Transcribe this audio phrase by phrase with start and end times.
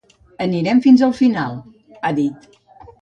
[0.45, 1.59] Anirem fins al final,
[2.01, 2.49] ha dit.